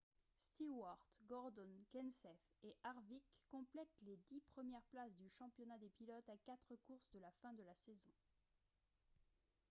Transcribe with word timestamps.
stewart 0.45 0.99
gordon 1.27 1.83
kenseth 1.91 2.47
et 2.63 2.75
harvick 2.83 3.21
complètent 3.51 4.01
les 4.01 4.17
dix 4.31 4.41
premières 4.55 4.81
places 4.89 5.15
du 5.17 5.29
championnat 5.29 5.77
des 5.77 5.89
pilotes 5.91 6.27
à 6.27 6.37
quatre 6.37 6.75
courses 6.87 7.11
de 7.11 7.19
la 7.19 7.29
fin 7.43 7.53
de 7.53 7.61
la 7.61 7.75
saison 7.75 8.09